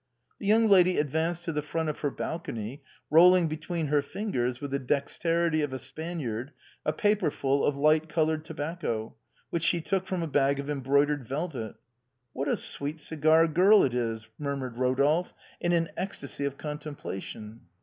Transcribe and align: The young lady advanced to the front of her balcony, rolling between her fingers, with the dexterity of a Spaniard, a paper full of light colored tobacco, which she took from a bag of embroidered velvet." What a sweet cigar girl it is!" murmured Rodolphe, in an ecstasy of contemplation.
The 0.39 0.47
young 0.47 0.67
lady 0.67 0.97
advanced 0.97 1.43
to 1.43 1.51
the 1.51 1.61
front 1.61 1.87
of 1.87 1.99
her 1.99 2.09
balcony, 2.09 2.81
rolling 3.11 3.47
between 3.47 3.85
her 3.89 4.01
fingers, 4.01 4.59
with 4.59 4.71
the 4.71 4.79
dexterity 4.79 5.61
of 5.61 5.73
a 5.73 5.77
Spaniard, 5.77 6.53
a 6.83 6.91
paper 6.91 7.29
full 7.29 7.63
of 7.63 7.75
light 7.77 8.09
colored 8.09 8.43
tobacco, 8.43 9.13
which 9.51 9.61
she 9.61 9.79
took 9.79 10.07
from 10.07 10.23
a 10.23 10.27
bag 10.27 10.57
of 10.57 10.71
embroidered 10.71 11.27
velvet." 11.27 11.75
What 12.33 12.47
a 12.47 12.57
sweet 12.57 12.99
cigar 12.99 13.47
girl 13.47 13.83
it 13.83 13.93
is!" 13.93 14.27
murmured 14.39 14.79
Rodolphe, 14.79 15.35
in 15.59 15.71
an 15.71 15.89
ecstasy 15.95 16.45
of 16.45 16.57
contemplation. 16.57 17.61